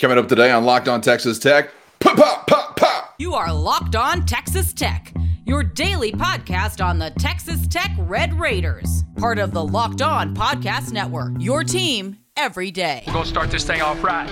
[0.00, 1.70] Coming up today on Locked On Texas Tech.
[2.00, 3.14] Pop, pop, pop, pop.
[3.18, 5.14] You are Locked On Texas Tech,
[5.46, 10.90] your daily podcast on the Texas Tech Red Raiders, part of the Locked On Podcast
[10.90, 11.32] Network.
[11.38, 13.04] Your team every day.
[13.06, 14.28] We're going to start this thing off right.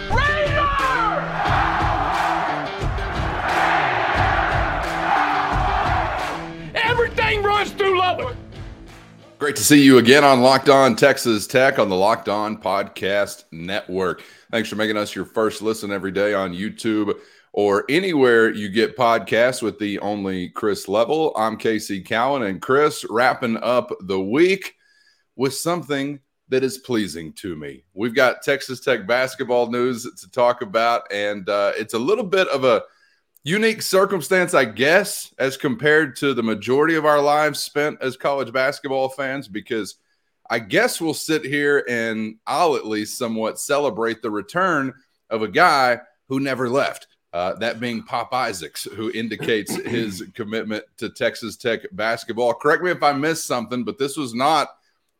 [6.74, 8.36] Everything runs through Lubbock.
[9.42, 13.42] Great to see you again on Locked On Texas Tech on the Locked On Podcast
[13.50, 14.22] Network.
[14.52, 17.18] Thanks for making us your first listen every day on YouTube
[17.52, 21.32] or anywhere you get podcasts with the only Chris Level.
[21.36, 24.76] I'm Casey Cowan and Chris wrapping up the week
[25.34, 27.82] with something that is pleasing to me.
[27.94, 32.46] We've got Texas Tech basketball news to talk about, and uh, it's a little bit
[32.46, 32.84] of a
[33.44, 38.52] unique circumstance, I guess, as compared to the majority of our lives spent as college
[38.52, 39.96] basketball fans, because
[40.48, 44.92] I guess we'll sit here and I'll at least somewhat celebrate the return
[45.30, 47.08] of a guy who never left.
[47.32, 52.52] Uh, that being Pop Isaacs, who indicates his commitment to Texas Tech basketball.
[52.52, 54.68] Correct me if I missed something, but this was not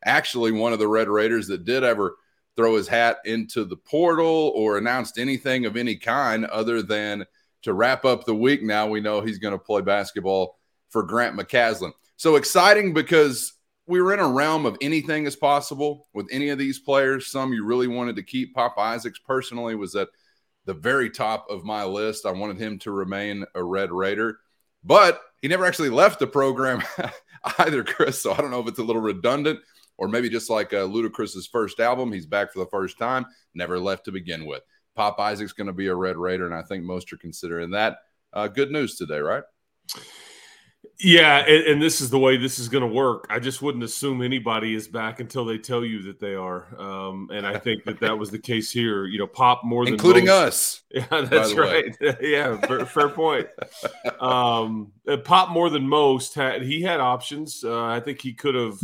[0.05, 2.15] actually one of the Red Raiders that did ever
[2.55, 7.25] throw his hat into the portal or announced anything of any kind other than
[7.63, 8.61] to wrap up the week.
[8.61, 10.57] Now we know he's going to play basketball
[10.89, 11.93] for Grant McCasland.
[12.17, 13.53] So exciting because
[13.87, 17.31] we were in a realm of anything is possible with any of these players.
[17.31, 18.53] Some you really wanted to keep.
[18.53, 20.09] Pop Isaacs personally was at
[20.65, 22.25] the very top of my list.
[22.25, 24.37] I wanted him to remain a Red Raider,
[24.83, 26.81] but he never actually left the program
[27.59, 28.21] either, Chris.
[28.21, 29.59] So I don't know if it's a little redundant
[29.97, 33.79] or maybe just like uh, Ludacris's first album, he's back for the first time, never
[33.79, 34.63] left to begin with.
[34.95, 37.97] Pop Isaac's going to be a Red Raider, and I think most are considering that.
[38.31, 39.43] Uh, good news today, right?
[40.99, 43.25] Yeah, and, and, this is the way this is going to work.
[43.29, 47.29] I just wouldn't assume anybody is back until they tell you that they are, um,
[47.33, 49.05] and I think that that was the case here.
[49.05, 50.31] You know, Pop more than including most.
[50.31, 50.79] us.
[51.11, 51.95] Yeah, that's right.
[52.21, 53.47] yeah, fair, fair point.
[54.19, 57.63] Um, uh, Pop more than most had he had options.
[57.63, 58.79] Uh, I think he could have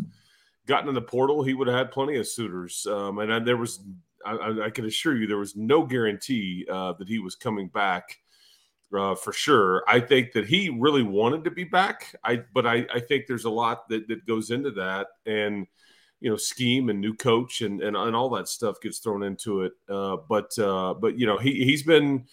[0.65, 1.43] gotten in the portal.
[1.43, 3.79] He would have had plenty of suitors, um, and there was
[4.25, 8.17] I, I, can assure you there was no guarantee uh, that he was coming back
[8.95, 9.83] uh, for sure.
[9.87, 12.15] I think that he really wanted to be back.
[12.23, 15.67] I but I, I think there's a lot that, that goes into that, and
[16.19, 19.63] you know, scheme and new coach and and, and all that stuff gets thrown into
[19.63, 19.73] it.
[19.87, 22.25] Uh, but uh, but you know, he he's been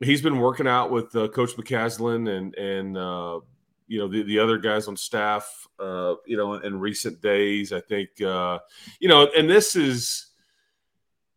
[0.00, 3.40] he's been working out with uh, Coach McCasland and and uh,
[3.86, 5.68] you know the, the other guys on staff.
[5.78, 10.33] You know, in, in recent days, I think you know, and this is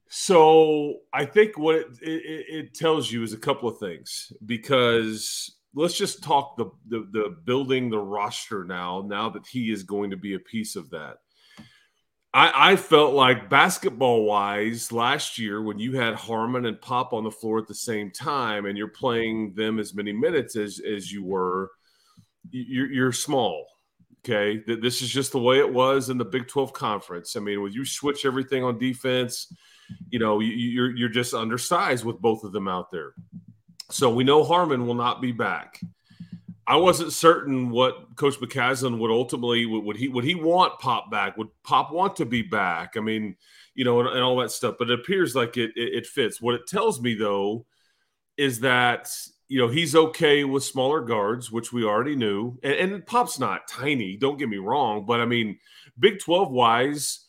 [0.10, 5.58] so I think what it, it, it, tells you is a couple of things because
[5.74, 9.04] let's just talk the, the, the building the roster now.
[9.06, 11.18] Now that he is going to be a piece of that,
[12.34, 17.24] I, I felt like basketball wise last year when you had Harmon and Pop on
[17.24, 21.12] the floor at the same time and you're playing them as many minutes as as
[21.12, 21.72] you were,
[22.50, 23.66] you're, you're small.
[24.26, 27.36] Okay, this is just the way it was in the Big Twelve conference.
[27.36, 29.54] I mean, when you switch everything on defense
[30.10, 33.14] you know, you're you're just undersized with both of them out there.
[33.90, 35.80] So we know Harmon will not be back.
[36.66, 41.10] I wasn't certain what Coach McCasland would ultimately would, would, he would he want Pop
[41.10, 41.38] back?
[41.38, 42.98] Would Pop want to be back?
[42.98, 43.38] I mean,
[43.74, 44.76] you know, and, and all that stuff.
[44.78, 46.42] But it appears like it, it, it fits.
[46.42, 47.66] What it tells me though
[48.36, 49.10] is that
[49.48, 52.60] you know he's okay with smaller guards, which we already knew.
[52.64, 54.18] And, and Pop's not tiny.
[54.18, 55.60] Don't get me wrong, but I mean,
[55.98, 57.27] Big Twelve wise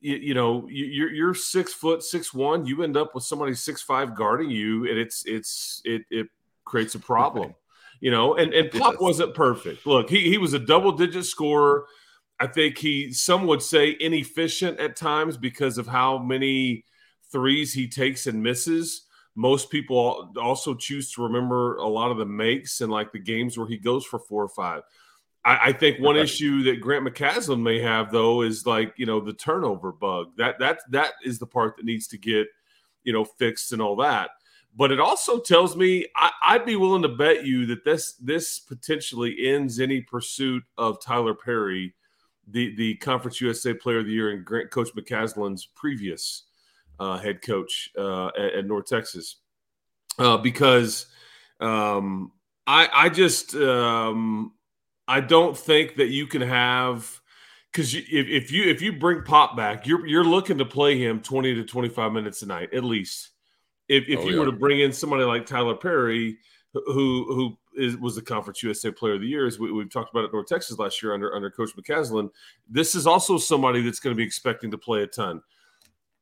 [0.00, 3.82] you, you, know you're you're six foot six one you end up with somebody six
[3.82, 6.26] five guarding you and it's it's it it
[6.64, 7.54] creates a problem
[8.00, 9.86] you know and and pop wasn't perfect.
[9.86, 11.86] Look he, he was a double digit scorer.
[12.38, 16.84] I think he some would say inefficient at times because of how many
[17.32, 19.02] threes he takes and misses.
[19.34, 23.58] Most people also choose to remember a lot of the makes and like the games
[23.58, 24.82] where he goes for four or five
[25.46, 29.20] I, I think one issue that Grant McCasland may have though is like you know
[29.20, 30.32] the turnover bug.
[30.36, 32.48] That that that is the part that needs to get
[33.04, 34.30] you know fixed and all that.
[34.74, 38.58] But it also tells me I, would be willing to bet you that this this
[38.58, 41.94] potentially ends any pursuit of Tylor Perry,
[42.48, 46.42] the the Conference USA Player of the Year and Grant Coach McCasland's previous
[46.98, 49.36] uh, head coach uh, at, at, North Texas,
[50.18, 51.06] uh, because
[51.60, 52.32] um,
[52.66, 54.52] I I just um,
[55.08, 57.20] I don't think that you can have
[57.72, 61.20] because if, if you if you bring Pop back, you're you're looking to play him
[61.20, 63.30] twenty to twenty five minutes a night at least.
[63.88, 64.40] If if oh, you yeah.
[64.40, 66.38] were to bring in somebody like Tylor Perry,
[66.72, 70.10] who who is, was the Conference USA Player of the Year, as we, have talked
[70.10, 72.30] about at North Texas last year under under Coach McCasland,
[72.68, 75.42] this is also somebody that's going to be expecting to play a ton.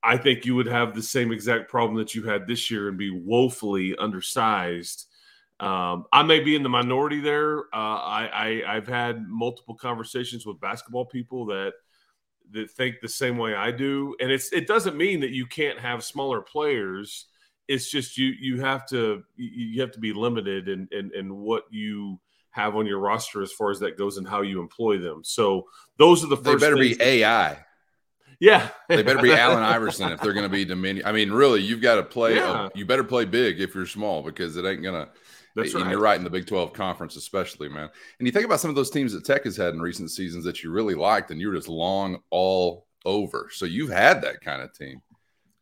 [0.03, 2.99] I think you would have the same exact problem that you had this year and
[2.99, 5.07] be woefully undersized.
[5.61, 7.61] Um, I may be in the minority there.
[7.73, 11.75] Uh, I, I have had multiple conversations with basketball people that
[12.51, 15.79] that think the same way I do, and it's it doesn't mean that you can't
[15.79, 17.27] have smaller players.
[17.69, 21.65] It's just you you have to you have to be limited in in, in what
[21.71, 25.23] you have on your roster as far as that goes and how you employ them.
[25.25, 25.67] So
[25.99, 26.61] those are the first.
[26.61, 27.65] They better be AI.
[28.41, 31.07] Yeah, they better be Allen Iverson if they're going to be Dominion.
[31.07, 32.37] I mean, really, you've got to play.
[32.37, 32.67] Yeah.
[32.67, 35.09] A, you better play big if you're small because it ain't gonna.
[35.55, 35.89] That's right.
[35.89, 37.89] You're right in the Big 12 conference, especially, man.
[38.19, 40.45] And you think about some of those teams that Tech has had in recent seasons
[40.45, 43.49] that you really liked, and you're just long all over.
[43.53, 45.01] So you've had that kind of team.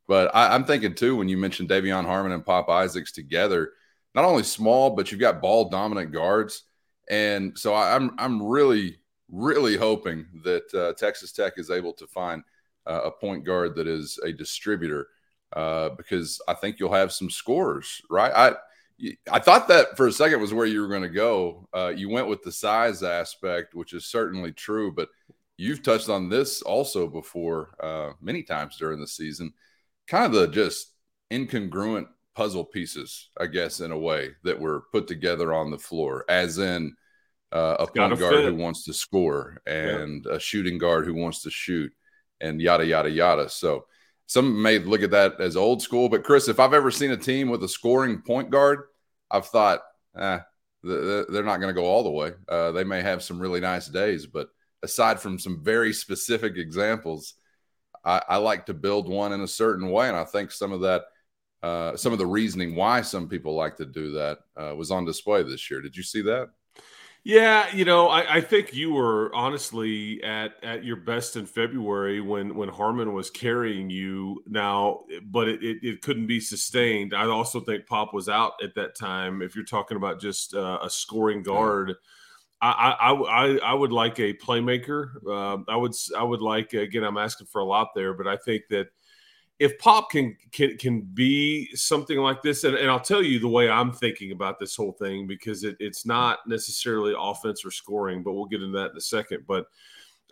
[0.09, 3.73] But I, am thinking too when you mentioned De'Vion Harmon and Pop Isaacs together,
[4.15, 6.65] not only small, but you've got ball dominant guards.
[7.09, 8.99] And so I, I'm I'm really
[9.31, 12.43] really hoping that uh, Texas Tech is able to find
[12.87, 15.09] uh, a point guard that is a distributor
[15.55, 18.33] uh, because I think you'll have some scores, right?
[18.35, 18.55] I
[19.31, 21.69] I thought that for a second was where you were going to go.
[21.75, 25.09] Uh, you went with the size aspect, which is certainly true, but
[25.57, 29.53] you've touched on this also before uh, many times during the season.
[30.07, 30.93] Kind of the just
[31.31, 36.25] incongruent puzzle pieces, I guess, in a way that were put together on the floor,
[36.29, 36.95] as in
[37.53, 38.45] uh, a point guard fit.
[38.47, 40.37] who wants to score and yeah.
[40.37, 41.93] a shooting guard who wants to shoot
[42.41, 43.49] and yada yada yada.
[43.49, 43.87] So
[44.33, 47.19] some may look at that as old school, but Chris, if I've ever seen a
[47.19, 48.85] team with a scoring point guard,
[49.31, 49.83] I've thought,
[50.17, 50.39] eh,
[50.83, 52.33] they're not going to go all the way.
[52.49, 54.49] Uh, they may have some really nice days, but
[54.83, 57.35] aside from some very specific examples,
[58.07, 60.81] I, I, like to build one in a certain way, and I think some of
[60.81, 61.03] that,
[61.63, 65.05] uh, some of the reasoning why some people like to do that uh, was on
[65.05, 65.83] display this year.
[65.83, 66.49] Did you see that?
[67.25, 72.21] Yeah, you know, I, I, think you were honestly at at your best in February
[72.21, 74.43] when when Harmon was carrying you.
[74.49, 77.15] Now, but it, it, it couldn't be sustained.
[77.15, 79.41] I also think Pop was out at that time.
[79.41, 81.95] If you're talking about just uh, a scoring guard,
[82.61, 85.11] I, I, I I would like a playmaker.
[85.25, 87.05] Uh, I would I would like again.
[87.05, 88.89] I'm asking for a lot there, but I think that
[89.63, 93.49] if Pop can can can be something like this, and, and I'll tell you the
[93.49, 98.25] way I'm thinking about this whole thing because it, it's not necessarily offense or scoring,
[98.25, 99.45] but we'll get into that in a second.
[99.47, 99.67] But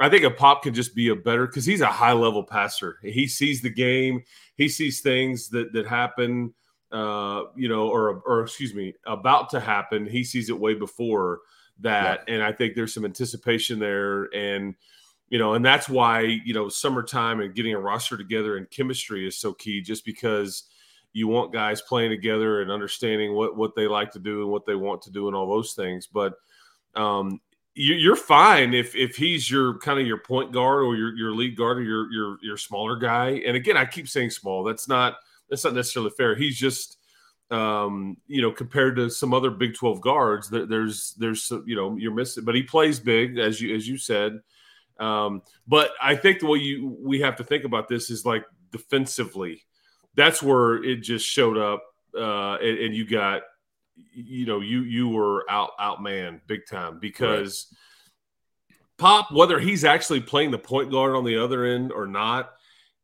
[0.00, 2.98] I think a Pop can just be a better because he's a high level passer.
[3.02, 4.24] He sees the game,
[4.56, 6.52] he sees things that that happen,
[6.90, 10.06] uh, you know, or or excuse me, about to happen.
[10.06, 11.38] He sees it way before
[11.78, 12.34] that, yeah.
[12.34, 14.74] and I think there's some anticipation there and
[15.30, 19.26] you know, and that's why, you know, summertime and getting a roster together and chemistry
[19.26, 20.64] is so key just because
[21.12, 24.66] you want guys playing together and understanding what, what they like to do and what
[24.66, 26.08] they want to do and all those things.
[26.08, 26.34] But
[26.96, 27.40] um,
[27.74, 31.32] you, are fine if, if he's your kind of your point guard or your, your
[31.32, 33.40] lead guard or your, your, your smaller guy.
[33.46, 35.14] And again, I keep saying small, that's not,
[35.48, 36.34] that's not necessarily fair.
[36.34, 36.98] He's just,
[37.52, 41.96] um, you know, compared to some other Big 12 guards, there, there's, there's, you know,
[41.96, 44.40] you're missing, but he plays big as you, as you said,
[45.00, 48.44] um, but I think the way you we have to think about this is like
[48.70, 49.64] defensively.
[50.14, 51.82] That's where it just showed up,
[52.16, 53.42] uh, and, and you got,
[54.12, 57.76] you know, you you were out out man big time because right.
[58.98, 62.50] Pop, whether he's actually playing the point guard on the other end or not,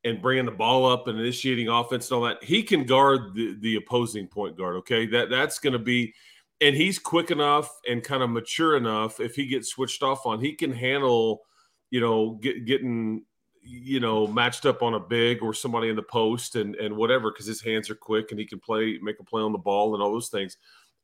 [0.05, 3.57] and bringing the ball up and initiating offense and all that, he can guard the,
[3.61, 4.77] the opposing point guard.
[4.77, 6.12] Okay, that that's going to be,
[6.61, 9.21] and he's quick enough and kind of mature enough.
[9.21, 11.41] If he gets switched off on, he can handle
[11.90, 13.25] you know, get, getting
[13.69, 17.31] you know matched up on a big or somebody in the post and and whatever
[17.33, 19.95] because his hands are quick and he can play make a play on the ball
[19.95, 20.57] and all those things.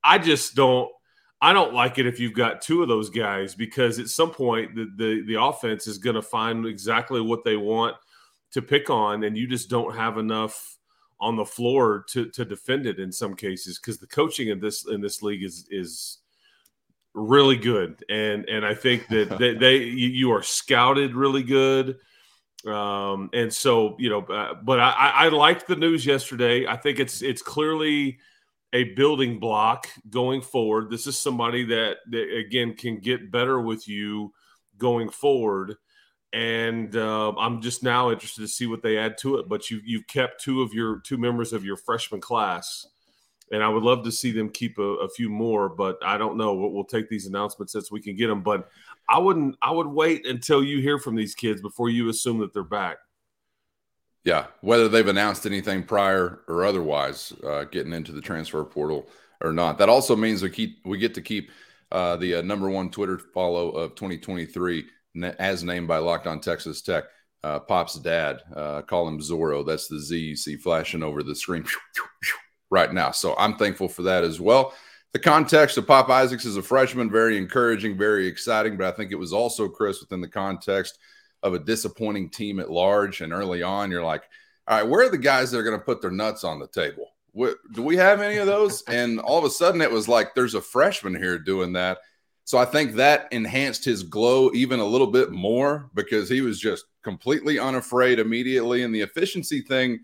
[0.05, 0.89] I just don't
[1.41, 4.75] I don't like it if you've got two of those guys because at some point
[4.75, 7.97] the the, the offense is going to find exactly what they want
[8.53, 10.79] to pick on and you just don't have enough
[11.21, 14.87] on the floor to to defend it in some cases because the coaching in this
[14.87, 16.19] in this league is is
[17.15, 21.99] really good, and and I think that they, they you are scouted really good.
[22.67, 26.67] Um, and so you know, uh, but I, I liked the news yesterday.
[26.67, 28.19] I think it's it's clearly
[28.73, 30.91] a building block going forward.
[30.91, 34.33] This is somebody that, that again can get better with you
[34.79, 35.77] going forward.
[36.33, 39.49] And uh, I'm just now interested to see what they add to it.
[39.49, 42.87] But you you've kept two of your two members of your freshman class
[43.53, 46.39] and I would love to see them keep a, a, few more, but I don't
[46.39, 46.55] know.
[46.55, 48.43] We'll, we'll, take these announcements as we can get them.
[48.43, 48.69] But
[49.09, 49.57] I wouldn't.
[49.63, 52.97] I would wait until you hear from these kids before you assume that they're back.
[54.25, 59.09] Yeah, whether they've announced anything prior or otherwise, uh, getting into the transfer portal
[59.43, 59.79] or not.
[59.79, 61.51] That also means we keep we get to keep
[61.91, 64.87] uh, the uh, number one Twitter follow of 2023
[65.39, 67.05] as named by Locked On Texas Tech.
[67.45, 68.41] uh, Pop's dad.
[68.55, 69.67] Uh, call him Zorro.
[69.67, 71.65] That's the Z you see flashing over the screen
[72.73, 73.11] right now.
[73.11, 74.73] So I'm thankful for that as well.
[75.13, 78.79] The context of Pop Isaacs as a freshman, very encouraging, very exciting.
[78.79, 80.99] But I think it was also, Chris, within the context
[81.43, 83.21] of a disappointing team at large.
[83.21, 84.23] And early on, you're like,
[84.67, 86.67] all right, where are the guys that are going to put their nuts on the
[86.67, 87.11] table?
[87.33, 88.83] What, do we have any of those?
[88.89, 91.99] And all of a sudden, it was like there's a freshman here doing that.
[92.45, 96.59] So I think that enhanced his glow even a little bit more because he was
[96.59, 98.83] just completely unafraid immediately.
[98.83, 100.01] And the efficiency thing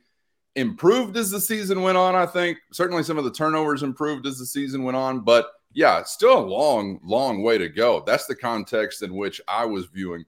[0.58, 2.14] improved as the season went on.
[2.14, 5.20] I think certainly some of the turnovers improved as the season went on.
[5.20, 8.02] But yeah, still a long, long way to go.
[8.06, 10.24] That's the context in which I was viewing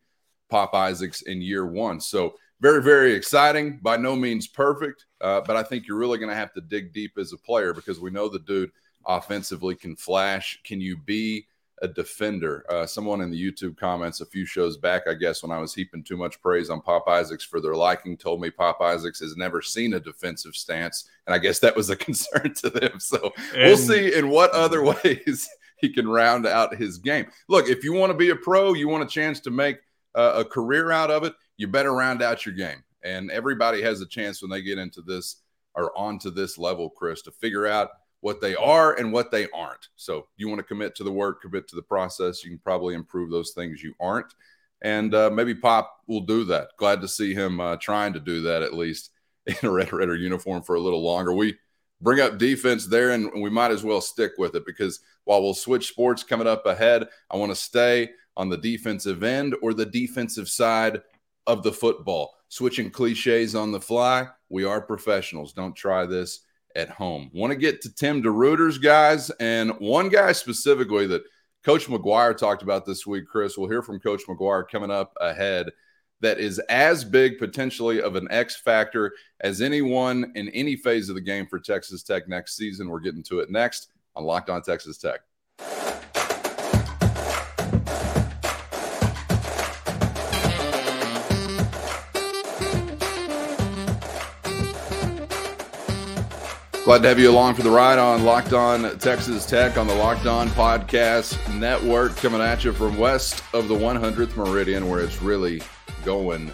[0.48, 2.00] Pop Isaacs in year one.
[2.00, 3.78] So very, very exciting.
[3.82, 6.92] By no means perfect, uh, but I think you're really going to have to dig
[6.92, 8.70] deep as a player because we know the dude
[9.06, 10.60] offensively can flash.
[10.62, 11.46] Can you be
[11.82, 12.64] a defender?
[12.68, 15.74] Uh, someone in the YouTube comments a few shows back, I guess, when I was
[15.74, 19.36] heaping too much praise on Pop Isaacs for their liking, told me Pop Isaacs has
[19.36, 21.08] never seen a defensive stance.
[21.26, 23.00] And I guess that was a concern to them.
[23.00, 25.48] So and- we'll see in what other ways
[25.80, 27.26] he can round out his game.
[27.48, 29.78] Look, if you want to be a pro, you want a chance to make
[30.14, 32.82] uh, a career out of it, you better round out your game.
[33.02, 35.36] And everybody has a chance when they get into this
[35.74, 37.90] or onto this level, Chris, to figure out
[38.20, 39.88] what they are and what they aren't.
[39.96, 42.44] So you want to commit to the work, commit to the process.
[42.44, 44.34] You can probably improve those things you aren't.
[44.82, 46.68] And uh, maybe Pop will do that.
[46.76, 49.10] Glad to see him uh, trying to do that at least
[49.46, 51.32] in a Red Raider uniform for a little longer.
[51.32, 51.56] We
[52.00, 55.54] bring up defense there, and we might as well stick with it because while we'll
[55.54, 59.86] switch sports coming up ahead, I want to stay on the defensive end or the
[59.86, 61.02] defensive side
[61.46, 62.34] of the football.
[62.48, 65.52] Switching cliches on the fly, we are professionals.
[65.52, 66.40] Don't try this
[66.76, 67.30] at home.
[67.32, 71.22] Want to get to Tim DeRuyter's guys, and one guy specifically that
[71.64, 73.58] Coach McGuire talked about this week, Chris.
[73.58, 75.70] We'll hear from Coach McGuire coming up ahead.
[76.20, 81.14] That is as big potentially of an X factor as anyone in any phase of
[81.14, 82.88] the game for Texas Tech next season.
[82.88, 85.20] We're getting to it next on Locked On Texas Tech.
[96.90, 99.94] Glad to have you along for the ride on Locked On Texas Tech on the
[99.94, 105.22] Locked On Podcast Network, coming at you from west of the 100th Meridian, where it's
[105.22, 105.62] really
[106.04, 106.52] going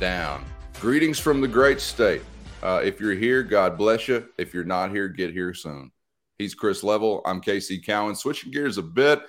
[0.00, 0.46] down.
[0.80, 2.22] Greetings from the great state.
[2.62, 4.26] Uh, if you're here, God bless you.
[4.38, 5.92] If you're not here, get here soon.
[6.38, 7.20] He's Chris Level.
[7.26, 8.14] I'm Casey Cowan.
[8.14, 9.20] Switching gears a bit.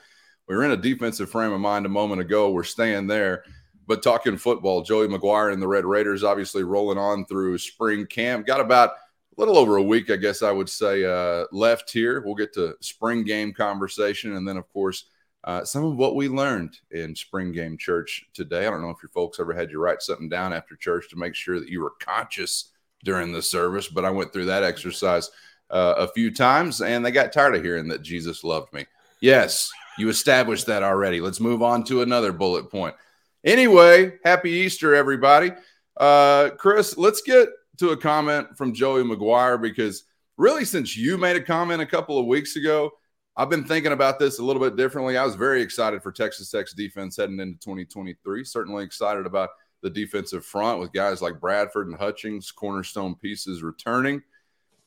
[0.47, 2.51] We were in a defensive frame of mind a moment ago.
[2.51, 3.43] We're staying there.
[3.85, 8.47] But talking football, Joey McGuire and the Red Raiders obviously rolling on through spring camp.
[8.47, 8.91] Got about–
[9.37, 12.21] little over a week, I guess I would say, uh, left here.
[12.21, 14.35] We'll get to spring game conversation.
[14.35, 15.05] And then, of course,
[15.43, 18.67] uh, some of what we learned in spring game church today.
[18.67, 21.15] I don't know if your folks ever had you write something down after church to
[21.15, 22.71] make sure that you were conscious
[23.03, 25.29] during the service, but I went through that exercise
[25.69, 28.85] uh, a few times and they got tired of hearing that Jesus loved me.
[29.21, 31.21] Yes, you established that already.
[31.21, 32.95] Let's move on to another bullet point.
[33.43, 35.51] Anyway, happy Easter, everybody.
[35.95, 40.03] Uh, Chris, let's get to a comment from Joey McGuire because
[40.37, 42.91] really, since you made a comment a couple of weeks ago,
[43.35, 45.15] I've been thinking about this a little bit differently.
[45.15, 48.43] I was very excited for Texas Tech's defense heading into 2023.
[48.43, 49.49] Certainly excited about
[49.83, 54.23] the defensive front with guys like Bradford and Hutchings, cornerstone pieces returning.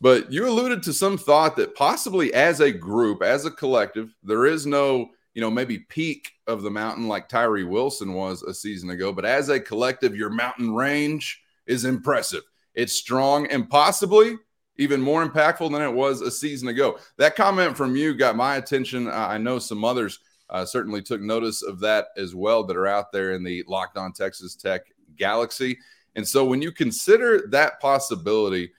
[0.01, 4.47] But you alluded to some thought that possibly as a group, as a collective, there
[4.47, 8.91] is no, you know, maybe peak of the mountain like Tyree Wilson was a season
[8.91, 9.13] ago.
[9.13, 12.43] But as a collective, your mountain range is impressive.
[12.75, 14.37] It's strong and possibly
[14.77, 16.99] even more impactful than it was a season ago.
[17.19, 19.09] That comment from you got my attention.
[19.09, 23.12] I know some others uh, certainly took notice of that as well that are out
[23.12, 24.83] there in the Locked On Texas Tech
[25.17, 25.79] galaxy.
[26.17, 28.73] And so when you consider that possibility,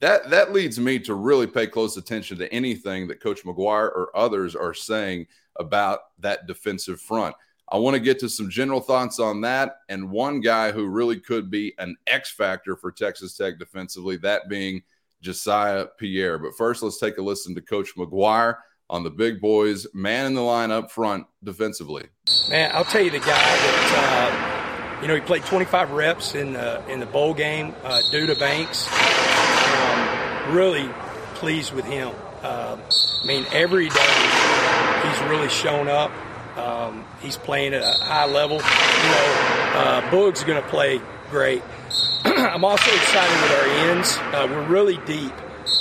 [0.00, 4.10] that that leads me to really pay close attention to anything that Coach McGuire or
[4.14, 5.26] others are saying
[5.58, 7.34] about that defensive front.
[7.72, 9.78] I want to get to some general thoughts on that.
[9.88, 14.50] And one guy who really could be an X factor for Texas Tech defensively, that
[14.50, 14.82] being
[15.24, 16.38] Jesiah Pierre.
[16.38, 18.56] But first, let's take a listen to Coach McGuire
[18.90, 22.04] on the big boys, man in the line up front defensively.
[22.50, 26.52] Man, I'll tell you the guy that, uh, you know, he played 25 reps in
[26.52, 28.86] the, in the bowl game, uh, to Banks.
[28.92, 30.90] Um, really
[31.36, 32.12] pleased with him.
[32.42, 32.76] Uh,
[33.22, 36.12] I mean, every day he's really shown up.
[36.56, 38.56] Um, he's playing at a high level.
[38.56, 41.62] You know, uh, Boog's going to play great.
[42.24, 44.16] I'm also excited with our ends.
[44.18, 45.32] Uh, we're really deep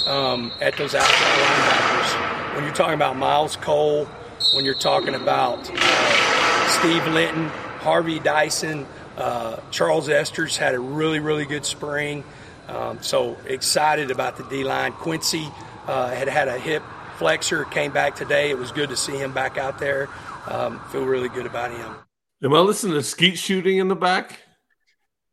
[0.07, 2.55] um, at those outside linebackers.
[2.55, 4.05] When you're talking about Myles Cole,
[4.55, 7.47] when you're talking about uh, Steve Linton,
[7.79, 8.85] Harvey Dyson,
[9.17, 12.23] Uh, Charles Esters had a really, really good spring.
[12.67, 14.93] Um, so excited about the D line.
[14.93, 15.47] Quincy
[15.85, 16.81] uh, had had a hip
[17.17, 18.49] flexor, came back today.
[18.49, 20.07] It was good to see him back out there.
[20.47, 21.95] Um, feel really good about him.
[22.43, 24.39] Am I listening to skeet shooting in the back?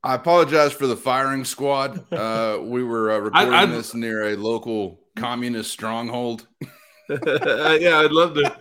[0.02, 2.04] I apologize for the firing squad.
[2.12, 6.46] Uh, we were uh, recording I, this near a local communist stronghold.
[7.08, 8.56] yeah, I'd love to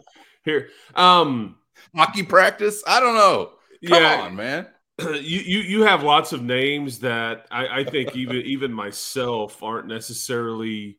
[0.46, 0.70] hear.
[0.96, 1.58] Um,
[1.96, 2.84] Hockey practice?
[2.88, 3.52] I don't know.
[3.88, 4.68] Come yeah, on, man.
[5.00, 9.86] You, you you have lots of names that I, I think even even myself aren't
[9.86, 10.98] necessarily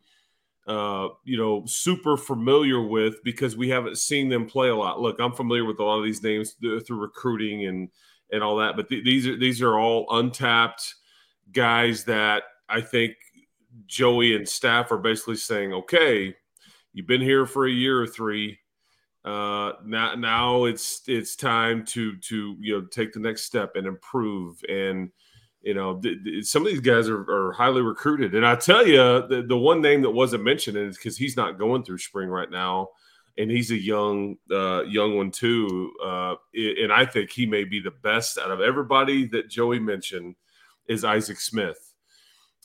[0.69, 5.01] uh, you know super familiar with because we haven't seen them play a lot.
[5.01, 7.89] Look, I'm familiar with a lot of these names through recruiting and
[8.31, 8.77] and all that.
[8.77, 10.95] But th- these are these are all untapped
[11.53, 13.15] guys that I think
[13.87, 16.35] Joey and staff are basically saying, okay,
[16.93, 18.59] you've been here for a year or three.
[19.25, 23.87] Uh, now, now it's it's time to to you know take the next step and
[23.87, 24.63] improve.
[24.69, 25.11] And
[25.63, 28.35] you know, th- th- some of these guys are, are, highly recruited.
[28.35, 31.59] And I tell you, the, the one name that wasn't mentioned is because he's not
[31.59, 32.91] going through spring right now
[33.39, 35.93] and he's a young uh, young one too.
[36.05, 40.35] Uh, and I think he may be the best out of everybody that Joey mentioned
[40.89, 41.95] is Isaac Smith.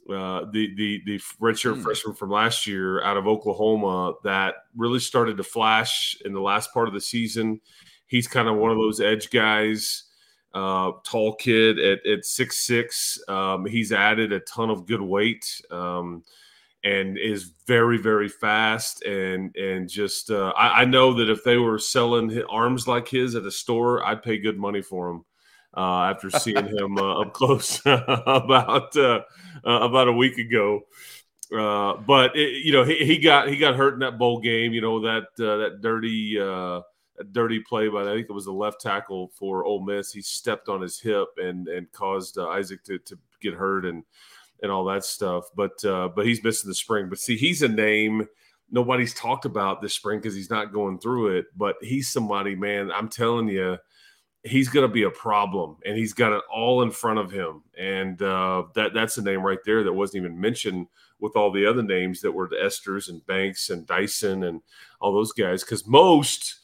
[0.09, 1.83] Uh, the the the redshirt mm.
[1.83, 6.73] freshman from last year out of Oklahoma that really started to flash in the last
[6.73, 7.61] part of the season.
[8.07, 10.03] He's kind of one of those edge guys,
[10.53, 13.19] uh, tall kid at at six six.
[13.27, 15.61] Um, he's added a ton of good weight.
[15.71, 16.23] Um,
[16.83, 21.57] and is very very fast and and just uh, I, I, know that if they
[21.57, 25.25] were selling arms like his at a store i'd pay good money for him
[25.75, 29.21] uh, after seeing him uh, up close about uh,
[29.65, 30.81] uh, about a week ago
[31.57, 34.73] uh, but it, you know he, he got he got hurt in that bowl game
[34.73, 36.37] you know that that dirty
[37.31, 40.67] dirty play by I think it was the left tackle for Ole Miss he stepped
[40.67, 44.03] on his hip and and caused Isaac to, to get hurt and
[44.61, 45.45] and all that stuff.
[45.55, 47.09] But uh, but he's missing the spring.
[47.09, 48.27] But see, he's a name
[48.73, 51.45] nobody's talked about this spring because he's not going through it.
[51.55, 52.91] But he's somebody, man.
[52.91, 53.77] I'm telling you,
[54.43, 57.63] he's going to be a problem, and he's got it all in front of him.
[57.77, 60.87] And uh, that that's a name right there that wasn't even mentioned
[61.19, 64.61] with all the other names that were the Esters and Banks and Dyson and
[64.99, 65.63] all those guys.
[65.63, 66.59] Because most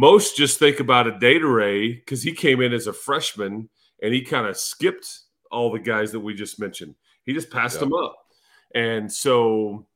[0.00, 3.68] most just think about a data ray because he came in as a freshman
[4.02, 5.06] and he kind of skipped
[5.50, 6.94] all the guys that we just mentioned.
[7.26, 7.80] He just passed yep.
[7.80, 8.16] them up.
[8.74, 9.86] And so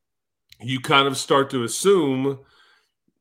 [0.61, 2.39] you kind of start to assume,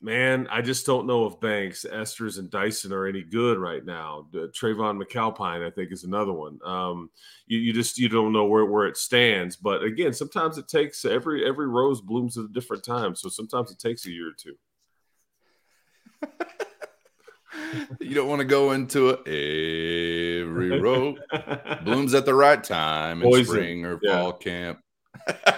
[0.02, 4.28] man, I just don't know if Banks, Esters, and Dyson are any good right now.
[4.34, 6.60] Uh, Trayvon McAlpine, I think, is another one.
[6.66, 7.10] Um,
[7.48, 9.56] you, you, just you don't know where, where it stands.
[9.56, 13.16] But again, sometimes it takes every every rose blooms at a different time.
[13.16, 14.58] So sometimes it takes a year or two.
[18.00, 19.20] you don't want to go into it.
[19.28, 21.18] Every rose
[21.84, 23.46] blooms at the right time in Poison.
[23.46, 24.22] spring or yeah.
[24.22, 24.80] fall camp.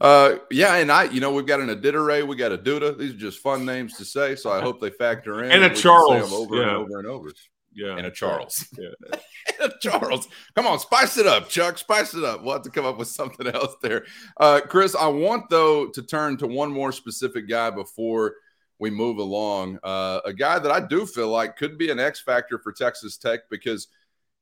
[0.00, 2.96] uh, yeah, and I, you know, we've got an Adidere, we got a Duda.
[2.96, 5.50] These are just fun names to say, so I hope they factor in.
[5.50, 6.62] And a Charles, over yeah.
[6.62, 7.30] and over and over.
[7.72, 8.66] Yeah, and a Charles.
[8.78, 8.88] Yeah.
[9.60, 10.28] and a Charles.
[10.54, 11.76] Come on, spice it up, Chuck.
[11.76, 12.42] Spice it up.
[12.42, 14.06] We'll have to come up with something else there.
[14.38, 18.34] Uh, Chris, I want though to turn to one more specific guy before
[18.78, 19.78] we move along.
[19.82, 23.16] Uh, a guy that I do feel like could be an X factor for Texas
[23.16, 23.88] Tech because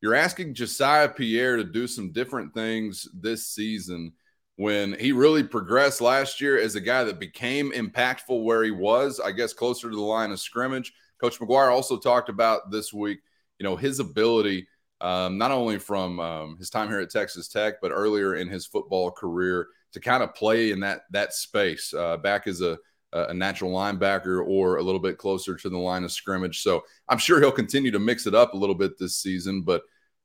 [0.00, 4.12] you're asking Jesiah Pierre to do some different things this season
[4.56, 9.20] when he really progressed last year as a guy that became impactful where he was,
[9.20, 10.92] I guess, closer to the line of scrimmage.
[11.20, 13.20] Coach McGuire also talked about this week,
[13.58, 14.68] you know, his ability.
[15.00, 18.64] Um, not only from um, his time here at Texas Tech, but earlier in his
[18.64, 22.78] football career to kind of play in that that space uh, back as a
[23.14, 26.62] a natural linebacker or a little bit closer to the line of scrimmage.
[26.62, 29.62] So I'm sure he'll continue to mix it up a little bit this season.
[29.62, 29.82] But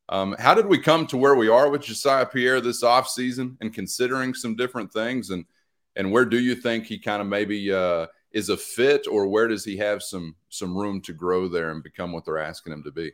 [0.10, 3.73] um, how did we come to where we are with Jesiah Pierre this offseason and
[3.73, 5.30] considering some different things?
[5.30, 5.45] And
[5.95, 9.47] and where do you think he kind of maybe uh, is a fit, or where
[9.47, 12.84] does he have some some room to grow there and become what they're asking him
[12.84, 13.12] to be?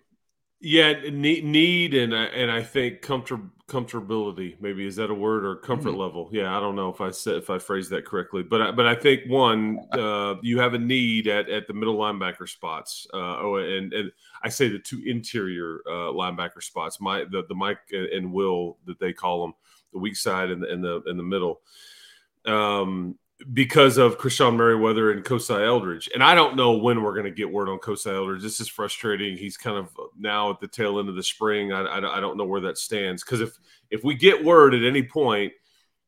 [0.62, 5.56] Yeah, need, need and and I think comfort comfortability maybe is that a word or
[5.56, 6.00] comfort mm-hmm.
[6.00, 6.30] level?
[6.32, 8.88] Yeah, I don't know if I said if I phrased that correctly, but I, but
[8.88, 13.06] I think one uh, you have a need at, at the middle linebacker spots.
[13.13, 14.12] Uh, oh, and and
[14.44, 19.00] I say the two interior uh, linebacker spots, my the the Mike and Will that
[19.00, 19.54] they call them,
[19.91, 21.62] the weak side and the in the in the middle.
[22.46, 23.18] Um,
[23.54, 26.10] because of Krishon Merriweather and Kosai Eldridge.
[26.13, 28.41] And I don't know when we're going to get word on Kosai Eldridge.
[28.41, 29.38] This is frustrating.
[29.38, 31.74] He's kind of now at the tail end of the spring.
[31.74, 33.58] I, I, I don't know where that stands because if
[33.91, 35.54] if we get word at any point,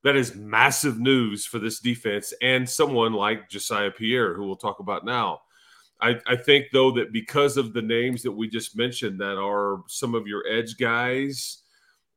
[0.03, 4.79] that is massive news for this defense and someone like Jesiah Pierre, who we'll talk
[4.79, 5.41] about now.
[5.99, 9.83] I, I think though that because of the names that we just mentioned that are
[9.87, 11.63] some of your edge guys,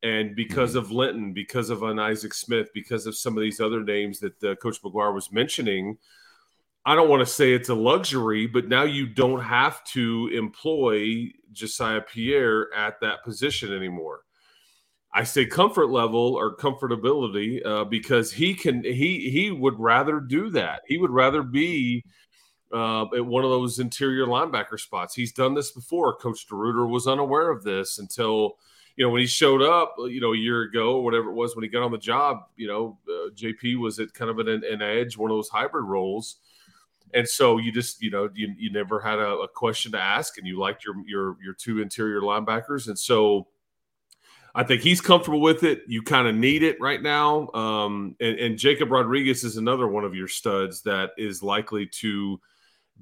[0.02, 0.78] and because mm-hmm.
[0.78, 4.42] of Linton, because of an Isaac Smith, because of some of these other names that
[4.44, 5.98] uh, Coach McGuire was mentioning,
[6.84, 11.30] I don't want to say it's a luxury, but now you don't have to employ
[11.52, 14.22] Jesiah Pierre at that position anymore.
[15.12, 20.50] I say comfort level or comfortability uh, because he can he he would rather do
[20.50, 20.82] that.
[20.86, 22.04] He would rather be
[22.72, 25.14] uh, at one of those interior linebacker spots.
[25.14, 26.14] He's done this before.
[26.14, 28.56] Coach DeRuyter was unaware of this until
[29.00, 31.56] you know when he showed up, you know, a year ago or whatever it was
[31.56, 32.42] when he got on the job.
[32.56, 35.86] You know, uh, JP was at kind of an, an edge, one of those hybrid
[35.86, 36.36] roles.
[37.14, 40.36] And so you just you know you, you never had a, a, question to ask
[40.36, 42.88] and you liked your your your two interior linebackers.
[42.88, 43.48] And so
[44.54, 45.80] i think he's comfortable with it.
[45.86, 47.48] You kind of need it right now.
[47.52, 52.38] Um, and, and, jacob rodriguez is another one of your studs that is likely to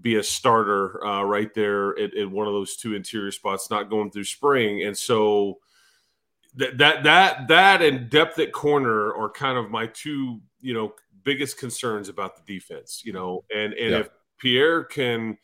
[0.01, 3.91] be a starter uh, right there at, at, one of those two interior spots not
[3.91, 4.85] going through spring.
[4.85, 5.59] And so
[6.57, 10.93] that that that that and depth at corner are kind of my two you know
[11.25, 13.99] biggest concerns about the defense, you know, and and yeah.
[13.99, 14.09] if
[14.39, 15.37] Pierre can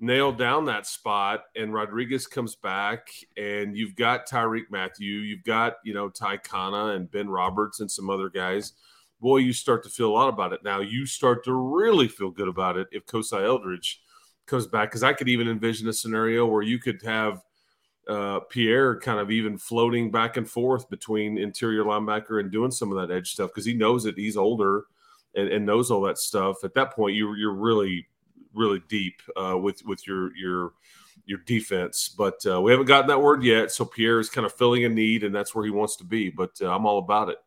[0.00, 5.74] nail down that spot and Rodriguez comes back and you've got Tyreek Matthew, you've got,
[5.84, 8.72] you know, Ty Kana and Ben Roberts and some other guys,
[9.20, 10.60] boy, you start to feel a lot about it.
[10.64, 14.00] Now you start to really feel good about it if Kosai Eldridge
[14.46, 14.90] comes back.
[14.90, 17.42] Cause I could even envision a scenario where you could have
[18.08, 22.92] uh, Pierre kind of even floating back and forth between interior linebacker and doing some
[22.92, 24.84] of that edge stuff because he knows that he's older
[25.34, 28.06] and, and knows all that stuff, at that point you you're really
[28.54, 30.72] really deep uh, with with your your
[31.26, 32.14] your defense.
[32.16, 34.88] But uh, we haven't gotten that word yet, so Pierre is kind of filling a
[34.88, 36.30] need, and that's where he wants to be.
[36.30, 37.38] But uh, I'm all about it.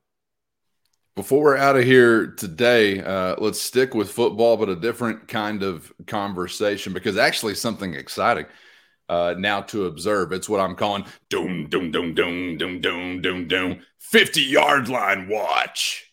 [1.16, 5.64] Before we're out of here today, uh, let's stick with football, but a different kind
[5.64, 8.46] of conversation because actually something exciting
[9.10, 10.32] uh, now to observe.
[10.32, 15.28] It's what I'm calling doom, doom, doom, doom, doom, doom, doom, doom, 50 yard line
[15.28, 16.06] watch.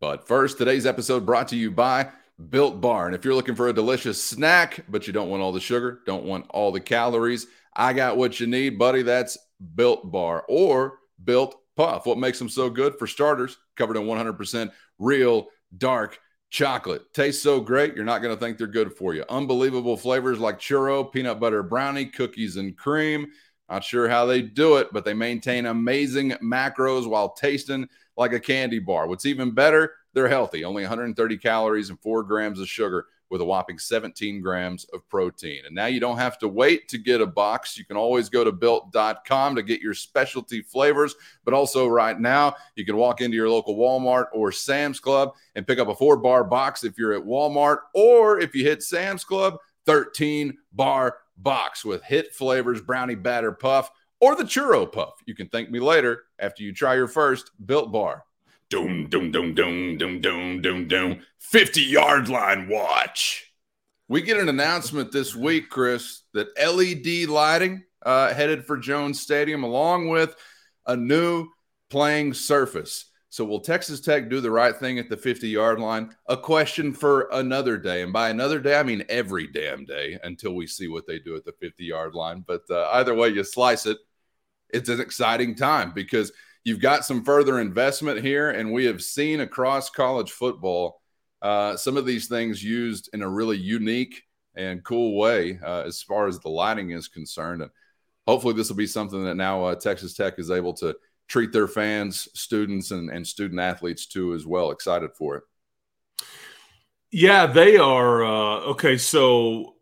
[0.00, 2.10] But first, today's episode brought to you by
[2.50, 3.06] Built Bar.
[3.06, 6.00] And if you're looking for a delicious snack, but you don't want all the sugar,
[6.04, 9.02] don't want all the calories, I got what you need, buddy.
[9.02, 9.38] That's
[9.74, 12.06] Built Bar or Built Puff.
[12.06, 12.98] What makes them so good?
[12.98, 16.18] For starters, covered in 100% real dark
[16.50, 17.12] chocolate.
[17.12, 19.24] Tastes so great, you're not going to think they're good for you.
[19.28, 23.26] Unbelievable flavors like churro, peanut butter brownie, cookies and cream.
[23.68, 28.40] Not sure how they do it, but they maintain amazing macros while tasting like a
[28.40, 29.08] candy bar.
[29.08, 33.44] What's even better, they're healthy, only 130 calories and four grams of sugar with a
[33.44, 35.62] whopping 17 grams of protein.
[35.66, 37.76] And now you don't have to wait to get a box.
[37.76, 41.14] You can always go to built.com to get your specialty flavors.
[41.44, 45.66] But also, right now, you can walk into your local Walmart or Sam's Club and
[45.66, 49.24] pick up a four bar box if you're at Walmart, or if you hit Sam's
[49.24, 55.14] Club, 13 bar box with hit flavors, brownie batter puff, or the churro puff.
[55.26, 58.24] You can thank me later after you try your first built bar.
[58.68, 61.20] Doom, doom, doom, doom, doom, doom, doom, doom.
[61.38, 63.52] 50 yard line watch.
[64.08, 69.62] We get an announcement this week, Chris, that LED lighting uh, headed for Jones Stadium
[69.62, 70.34] along with
[70.86, 71.48] a new
[71.90, 73.06] playing surface.
[73.28, 76.10] So, will Texas Tech do the right thing at the 50 yard line?
[76.26, 78.02] A question for another day.
[78.02, 81.36] And by another day, I mean every damn day until we see what they do
[81.36, 82.42] at the 50 yard line.
[82.44, 83.98] But uh, either way you slice it,
[84.70, 86.32] it's an exciting time because
[86.66, 88.50] you've got some further investment here.
[88.50, 91.00] And we have seen across college football
[91.40, 94.24] uh, some of these things used in a really unique
[94.56, 97.62] and cool way uh, as far as the lighting is concerned.
[97.62, 97.70] And
[98.26, 100.96] hopefully, this will be something that now uh, Texas Tech is able to
[101.28, 104.72] treat their fans, students, and, and student athletes too as well.
[104.72, 105.44] Excited for it.
[107.12, 108.24] Yeah, they are.
[108.24, 109.75] Uh, okay, so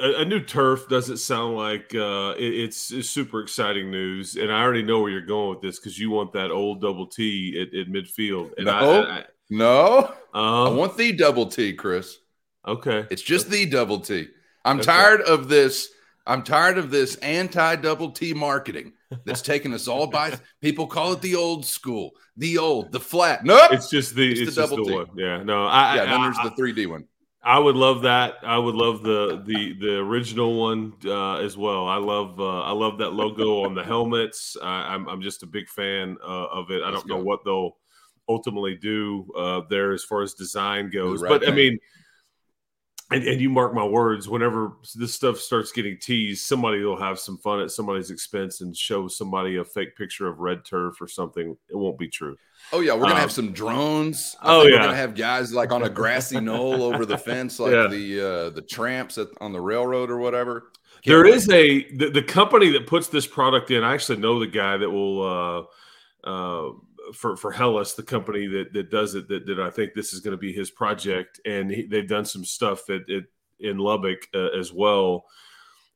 [0.00, 4.52] a, a, new turf doesn't sound like uh, it, it's, it's, super exciting news, and
[4.52, 7.60] I already know where you're going with this because you want that old double T
[7.60, 8.52] at, at midfield.
[8.56, 12.18] And no, I, I, no, uh, I want the double T, Chris.
[12.66, 14.28] Okay, it's just the double T.
[14.64, 14.86] I'm okay.
[14.86, 15.90] tired of this.
[16.26, 18.92] I'm tired of this anti double T marketing
[19.24, 23.44] that's taken us all by people call it the old school, the old, the flat.
[23.44, 25.06] No, nope, it's just the it's, it's the double the one.
[25.16, 26.02] Yeah, no, I, yeah.
[26.02, 27.04] I, then there's the 3D one.
[27.46, 28.38] I would love that.
[28.42, 31.86] I would love the the the original one uh, as well.
[31.86, 34.56] I love uh, I love that logo on the helmets.
[34.60, 36.82] I, am I'm, I'm just a big fan uh, of it.
[36.82, 37.76] I don't know what they'll
[38.28, 41.48] ultimately do uh, there as far as design goes, right but.
[41.48, 41.78] I mean
[43.12, 47.20] and, and you mark my words, whenever this stuff starts getting teased, somebody will have
[47.20, 51.06] some fun at somebody's expense and show somebody a fake picture of red turf or
[51.06, 51.56] something.
[51.70, 52.36] It won't be true.
[52.72, 54.36] Oh yeah, we're gonna Um, have some drones.
[54.40, 54.78] I oh, think yeah.
[54.80, 57.86] we're gonna have guys like on a grassy knoll over the fence, like Yeah.
[57.86, 60.72] the uh, the tramps at, on the railroad or whatever.
[61.02, 61.34] Can't There wait.
[61.34, 63.84] is a the, the company that puts this product in.
[63.84, 65.68] I actually know the guy that will
[66.24, 66.72] uh, uh,
[67.14, 69.28] for for Hellas, the company that that does it.
[69.28, 72.24] That, that I think this is going to be his project, and he, they've done
[72.24, 73.24] some stuff at, at
[73.60, 75.24] in Lubbock uh, as well.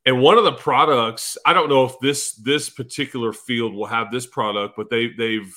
[0.07, 4.13] And one of the products, I don't know if this this particular field will have
[4.13, 5.53] this product, but they they've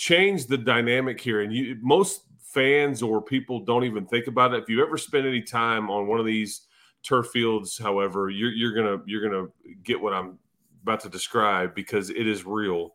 [0.00, 1.42] changed the dynamic here.
[1.42, 4.62] And you most fans or people don't even think about it.
[4.62, 6.62] If you ever spend any time on one of these
[7.02, 9.48] turf fields, however, you're you're gonna you're gonna
[9.84, 10.38] get what I'm
[10.82, 12.94] about to describe because it is real.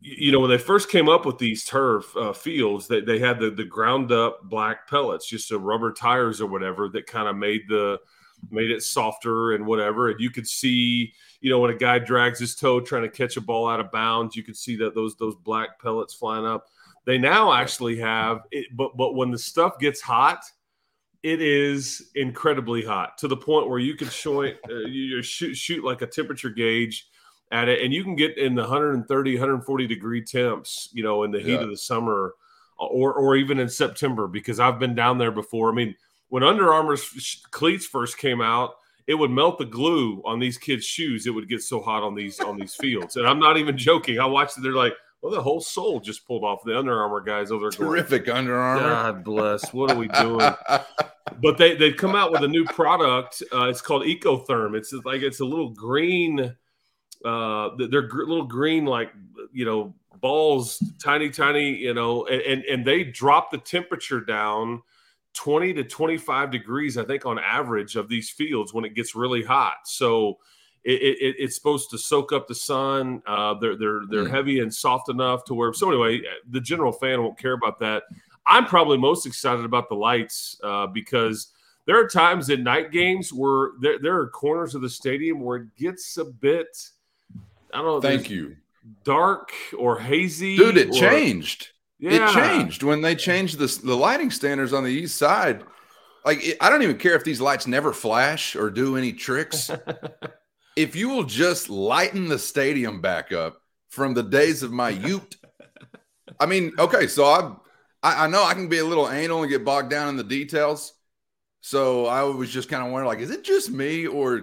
[0.00, 3.38] You know, when they first came up with these turf uh, fields, they, they had
[3.38, 7.36] the, the ground up black pellets, just the rubber tires or whatever that kind of
[7.36, 7.98] made the
[8.50, 10.10] made it softer and whatever.
[10.10, 13.36] And you could see, you know, when a guy drags his toe trying to catch
[13.36, 16.66] a ball out of bounds, you could see that those those black pellets flying up.
[17.06, 20.42] They now actually have it, but but when the stuff gets hot,
[21.22, 25.22] it is incredibly hot to the point where you can show it, uh, you you
[25.22, 27.08] shoot shoot like a temperature gauge
[27.52, 31.30] at it, and you can get in the 130, 140 degree temps, you know, in
[31.30, 31.62] the heat Yeah.
[31.64, 32.34] of the summer,
[32.80, 35.70] uh, or or even in September, because I've been down there before.
[35.70, 35.94] I mean,
[36.28, 38.74] when Under Armour's cleats first came out,
[39.06, 41.26] it would melt the glue on these kids' shoes.
[41.26, 44.18] It would get so hot on these on these fields, and I'm not even joking.
[44.18, 44.62] I watched it.
[44.62, 46.64] They're like, well, the whole sole just pulled off.
[46.64, 48.82] The Under Armour guys over there, going, terrific Under Armour.
[48.82, 49.72] God bless.
[49.72, 50.52] What are we doing?
[51.40, 53.42] but they they've come out with a new product.
[53.52, 54.76] Uh, it's called Ecotherm.
[54.76, 56.54] It's like it's a little green.
[57.24, 59.12] Uh, they're gr- little green like
[59.52, 61.74] you know balls, tiny, tiny.
[61.74, 64.82] You know, and and, and they drop the temperature down.
[65.34, 69.42] 20 to 25 degrees, I think, on average of these fields when it gets really
[69.42, 69.78] hot.
[69.84, 70.38] So
[70.84, 73.22] it, it, it's supposed to soak up the sun.
[73.26, 75.72] Uh, they're they're they're heavy and soft enough to where.
[75.72, 78.04] So anyway, the general fan won't care about that.
[78.46, 81.48] I'm probably most excited about the lights uh, because
[81.86, 85.56] there are times in night games where there, there are corners of the stadium where
[85.58, 86.90] it gets a bit,
[87.72, 88.56] I don't know, Thank you,
[89.02, 90.56] dark or hazy.
[90.56, 90.76] dude.
[90.76, 91.70] It or- changed.
[92.04, 92.28] Yeah.
[92.28, 95.64] It changed when they changed the the lighting standards on the east side.
[96.22, 99.70] Like it, I don't even care if these lights never flash or do any tricks.
[100.76, 103.56] if you will just lighten the stadium back up
[103.88, 105.34] from the days of my youth.
[106.38, 107.54] I mean, okay, so I,
[108.02, 110.24] I I know I can be a little anal and get bogged down in the
[110.24, 110.92] details.
[111.62, 114.42] So I was just kind of wondering, like, is it just me or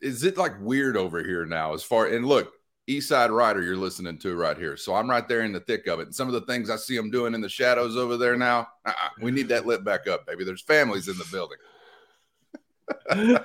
[0.00, 1.74] is it like weird over here now?
[1.74, 2.52] As far and look,
[2.88, 5.86] East Side Rider, you're listening to right here, so I'm right there in the thick
[5.86, 6.06] of it.
[6.06, 8.68] And some of the things I see them doing in the shadows over there now,
[8.86, 10.44] uh-uh, we need that lit back up, baby.
[10.44, 11.58] There's families in the building,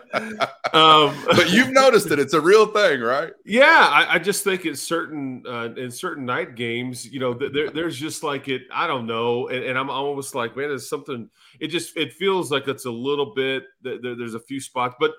[0.73, 3.34] um, but you've noticed it; it's a real thing, right?
[3.45, 7.51] Yeah, I, I just think in certain uh, in certain night games, you know, th-
[7.53, 8.63] there, there's just like it.
[8.73, 11.29] I don't know, and, and I'm almost like, man, there's something.
[11.60, 13.63] It just it feels like it's a little bit.
[13.84, 15.12] th- There, there's a few spots, but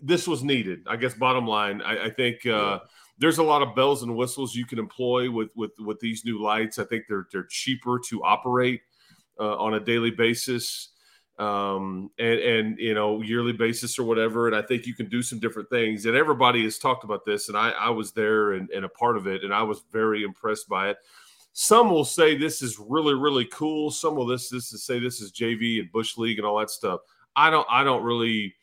[0.00, 0.80] this was needed.
[0.88, 1.14] I guess.
[1.14, 2.80] Bottom line, I, I think uh,
[3.20, 6.42] there's a lot of bells and whistles you can employ with with with these new
[6.42, 6.78] lights.
[6.78, 8.80] I think they're they're cheaper to operate
[9.38, 10.88] uh, on a daily basis
[11.38, 14.46] um, and and you know yearly basis or whatever.
[14.46, 16.06] And I think you can do some different things.
[16.06, 19.16] And everybody has talked about this, and I, I was there and, and a part
[19.16, 20.98] of it, and I was very impressed by it.
[21.52, 23.90] Some will say this is really really cool.
[23.90, 26.70] Some will this this is say this is JV and Bush League and all that
[26.70, 27.00] stuff.
[27.36, 28.54] I don't I don't really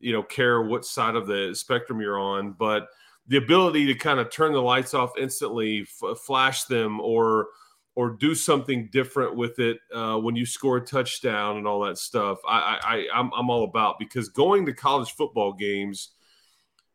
[0.00, 2.88] you know care what side of the spectrum you're on, but
[3.26, 7.48] the ability to kind of turn the lights off instantly, f- flash them, or
[7.96, 11.96] or do something different with it uh, when you score a touchdown and all that
[11.96, 12.38] stuff.
[12.46, 16.10] I, I, I I'm, I'm all about because going to college football games,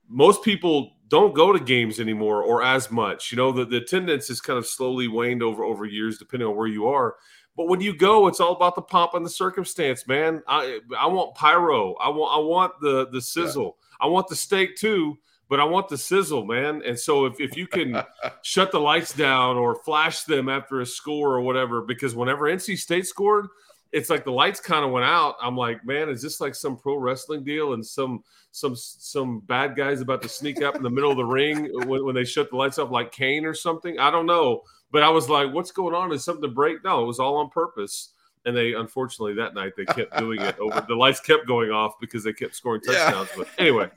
[0.09, 3.31] most people don't go to games anymore or as much.
[3.31, 6.55] You know, the, the attendance has kind of slowly waned over over years, depending on
[6.55, 7.15] where you are.
[7.55, 10.41] But when you go, it's all about the pomp and the circumstance, man.
[10.47, 11.95] I I want pyro.
[11.95, 13.77] I want I want the the sizzle.
[13.99, 15.17] I want the steak too,
[15.49, 16.83] but I want the sizzle, man.
[16.85, 18.01] And so if, if you can
[18.43, 22.77] shut the lights down or flash them after a score or whatever, because whenever NC
[22.77, 23.47] State scored,
[23.91, 25.35] it's like the lights kind of went out.
[25.41, 29.75] I'm like, man, is this like some pro wrestling deal and some some some bad
[29.75, 32.51] guys about to sneak up in the middle of the ring when, when they shut
[32.51, 33.97] the lights off like Kane or something?
[33.97, 34.61] I don't know.
[34.91, 36.11] But I was like, what's going on?
[36.11, 36.83] Is something to break?
[36.83, 38.13] No, it was all on purpose.
[38.45, 41.99] And they unfortunately that night they kept doing it over the lights kept going off
[41.99, 42.93] because they kept scoring Yeah.
[43.11, 43.29] touchdowns.
[43.35, 43.89] But anyway,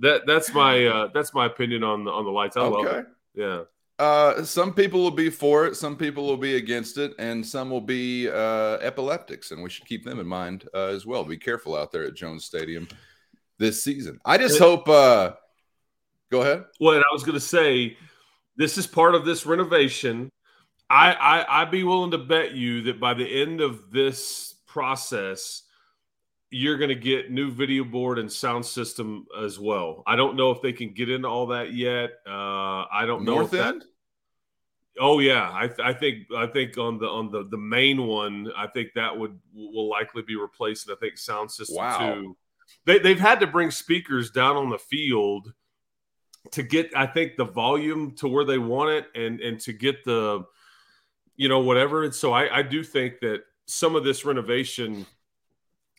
[0.00, 2.56] that that's my uh, that's my opinion on the on the lights.
[2.56, 2.98] I love Okay.
[3.00, 3.06] it.
[3.34, 3.62] Yeah.
[3.98, 7.68] uh, some people will be for it, some people will be against it, and some
[7.68, 11.22] will be uh, epileptics, and we should keep them in mind uh, as well.
[11.24, 12.88] Be careful out there at Jones Stadium
[13.58, 14.18] this season.
[14.24, 14.88] I just hope.
[14.88, 15.32] Uh,
[16.30, 16.64] go ahead.
[16.80, 17.96] Well, I was going to say,
[18.56, 20.30] this is part of this renovation.
[20.90, 25.62] I, I I'd be willing to bet you that by the end of this process,
[26.50, 30.02] you're going to get new video board and sound system as well.
[30.06, 32.10] I don't know if they can get into all that yet.
[32.26, 33.36] Uh, I don't know.
[33.36, 33.82] North End.
[33.82, 33.86] That,
[34.98, 38.66] oh yeah, I, I think I think on the on the the main one, I
[38.66, 40.88] think that would will likely be replaced.
[40.88, 42.14] And I think sound system Wow.
[42.14, 42.36] too.
[42.84, 45.52] They they've had to bring speakers down on the field
[46.50, 50.04] to get I think the volume to where they want it and and to get
[50.04, 50.44] the
[51.40, 52.04] you know whatever.
[52.04, 55.06] And so I I do think that some of this renovation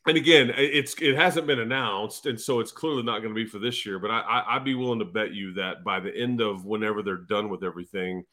[0.07, 3.45] and again, it's it hasn't been announced, and so it's clearly not going to be
[3.45, 3.99] for this year.
[3.99, 7.03] But I, I, I'd be willing to bet you that by the end of whenever
[7.03, 8.23] they're done with everything,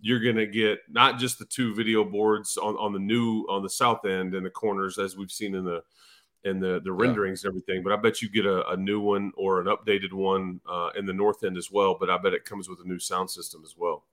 [0.00, 3.62] you're going to get not just the two video boards on, on the new on
[3.62, 5.82] the south end and the corners as we've seen in the
[6.44, 7.82] in the the renderings and everything.
[7.82, 11.04] But I bet you get a, a new one or an updated one uh, in
[11.04, 11.94] the north end as well.
[12.00, 14.04] But I bet it comes with a new sound system as well.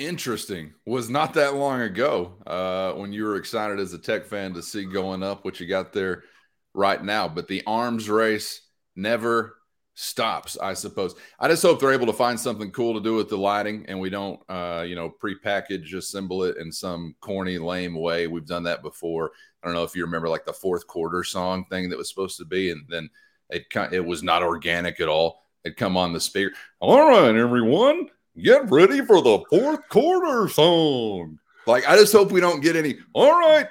[0.00, 0.72] Interesting.
[0.86, 4.62] Was not that long ago uh, when you were excited as a tech fan to
[4.62, 6.24] see going up what you got there
[6.72, 7.28] right now.
[7.28, 8.62] But the arms race
[8.96, 9.58] never
[9.92, 11.16] stops, I suppose.
[11.38, 14.00] I just hope they're able to find something cool to do with the lighting and
[14.00, 18.26] we don't, uh, you know, prepackage assemble it in some corny, lame way.
[18.26, 19.32] We've done that before.
[19.62, 22.38] I don't know if you remember like the fourth quarter song thing that was supposed
[22.38, 23.10] to be, and then
[23.50, 25.42] it it was not organic at all.
[25.62, 26.54] It come on the speaker.
[26.80, 28.08] All right, everyone,
[28.40, 31.38] get ready for the fourth quarter song.
[31.66, 32.96] Like, I just hope we don't get any.
[33.12, 33.66] All right,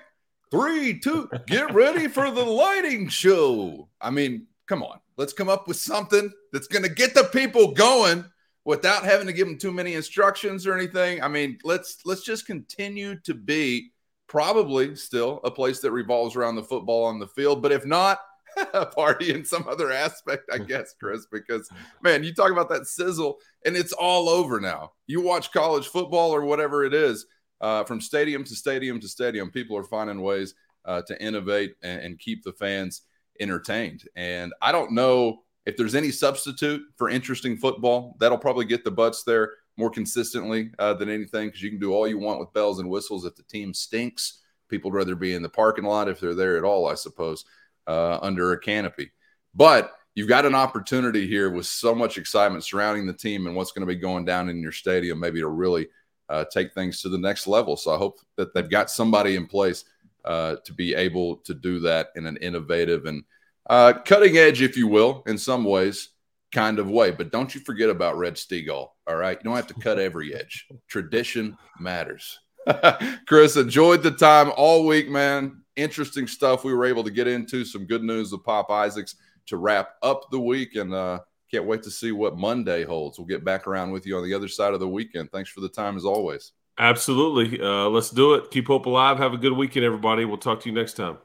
[0.52, 3.90] three, two, get ready for the lighting show.
[4.00, 7.74] I mean, come on, let's come up with something that's going to get the people
[7.74, 8.26] going
[8.66, 11.22] without having to give them too many instructions or anything.
[11.22, 13.92] I mean, let's let's just continue to be
[14.28, 18.20] probably still a place that revolves around the football on the field, but if not,
[18.96, 21.70] party in some other aspect, I guess, Chris, because
[22.02, 24.94] man, you talk about that sizzle and it's all over now.
[25.08, 27.26] You watch college football or whatever it is,
[27.62, 32.02] uh, from stadium to stadium to stadium, people are finding ways uh, to innovate and,
[32.02, 33.02] and keep the fans
[33.40, 34.04] entertained.
[34.16, 38.16] And I don't know if there's any substitute for interesting football.
[38.20, 41.94] That'll probably get the butts there more consistently uh, than anything because you can do
[41.94, 43.26] all you want with bells and whistles.
[43.26, 46.58] If the team stinks, people would rather be in the parking lot if they're there
[46.58, 47.46] at all, I suppose,
[47.90, 49.12] uh, under a canopy.
[49.56, 53.72] But you've got an opportunity here with so much excitement surrounding the team and what's
[53.72, 55.88] going to be going down in your stadium, maybe to really
[56.30, 57.76] uh, take things to the next level.
[57.76, 59.86] So I hope that they've got somebody in place
[60.24, 63.24] uh, to be able to do that in an innovative and
[63.68, 66.10] uh, cutting edge, if you will, in some ways,
[66.52, 67.10] kind of way.
[67.10, 68.90] But don't you forget about Red Steagall.
[69.08, 69.38] All right.
[69.40, 70.68] You don't have to cut every edge.
[70.88, 72.40] Tradition matters.
[73.28, 75.64] Chris, enjoyed the time all week, man.
[75.80, 77.64] Interesting stuff we were able to get into.
[77.64, 79.16] Some good news with Pop Isaacs
[79.48, 80.76] to wrap up the week.
[80.76, 83.18] And uh, can't wait to see what Monday holds.
[83.18, 85.32] We'll get back around with you on the other side of the weekend.
[85.32, 86.52] Thanks for the time as always.
[86.78, 87.62] Absolutely.
[87.62, 88.52] Uh, let's do it.
[88.52, 89.18] Keep hope alive.
[89.18, 90.26] Have a good weekend, everybody.
[90.26, 91.18] We'll talk to you next time.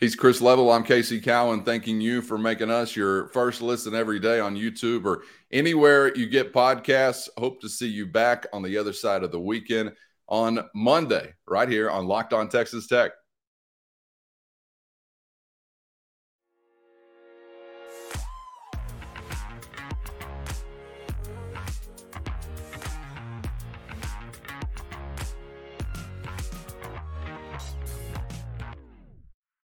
[0.00, 0.70] He's Chris Level.
[0.70, 1.64] I'm Casey Cowan.
[1.64, 6.28] Thanking you for making us your first listen every day on YouTube or anywhere you
[6.28, 7.28] get podcasts.
[7.36, 9.92] Hope to see you back on the other side of the weekend
[10.28, 13.10] on Monday, right here on Locked On Texas Tech.